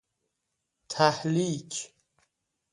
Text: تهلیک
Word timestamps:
تهلیک 0.89 1.91